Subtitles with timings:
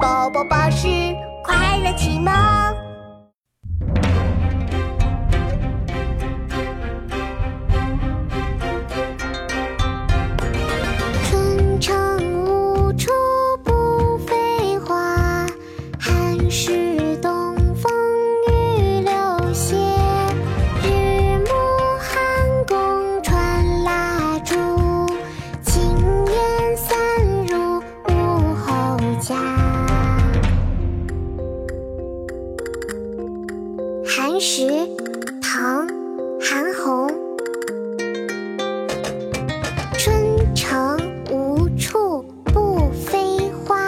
[0.00, 0.86] 宝宝巴士
[1.42, 2.32] 快乐启蒙。
[11.24, 13.10] 春城无处
[13.64, 15.46] 不飞花，
[15.98, 16.87] 寒食
[34.20, 34.66] 寒食，
[35.40, 35.86] 唐·
[36.42, 37.08] 韩翃。
[39.96, 40.98] 春城
[41.30, 43.78] 无处不飞花，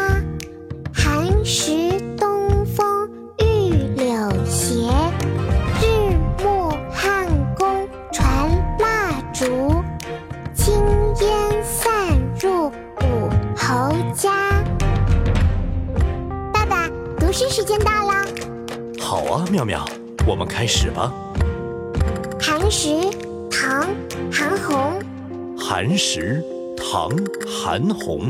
[0.94, 4.88] 寒食东风御柳斜。
[5.80, 7.26] 日暮汉
[7.58, 8.32] 宫传
[8.78, 9.82] 蜡烛，
[10.54, 10.76] 轻
[11.22, 11.90] 烟散
[12.40, 14.62] 入五侯家。
[16.52, 16.88] 爸爸，
[17.18, 18.24] 读诗时间到了。
[19.00, 19.84] 好啊，妙妙，
[20.26, 21.12] 我们开始吧。
[22.38, 22.88] 寒食，
[23.50, 23.82] 唐·
[24.32, 25.02] 韩翃。
[25.58, 26.44] 寒食，
[26.76, 27.08] 唐·
[27.46, 28.20] 韩翃。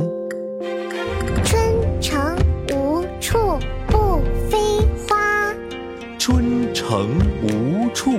[1.44, 2.36] 春城
[2.72, 4.58] 无处不飞
[5.06, 5.52] 花，
[6.18, 7.08] 春城
[7.42, 8.12] 无处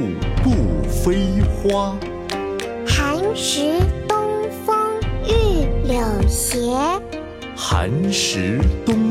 [0.44, 1.96] 不飞花。
[2.86, 4.18] 寒食东
[4.66, 4.76] 风
[5.26, 6.60] 御柳斜。
[7.56, 9.11] 寒食东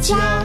[0.00, 0.39] 家。